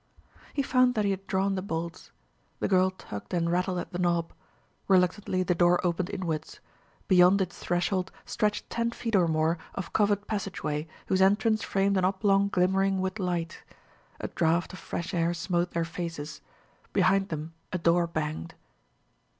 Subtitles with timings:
[0.55, 2.09] He found that he had drawn the bolts.
[2.59, 4.33] The girl tugged and rattled at the knob.
[4.87, 6.59] Reluctantly the door opened inwards.
[7.07, 12.05] Beyond its threshold stretched ten feet or more of covered passageway, whose entrance framed an
[12.05, 13.61] oblong glimmering with light.
[14.19, 16.41] A draught of fresh air smote their faces.
[16.93, 18.55] Behind them a door banged.